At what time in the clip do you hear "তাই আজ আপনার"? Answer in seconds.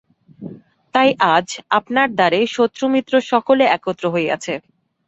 0.95-2.07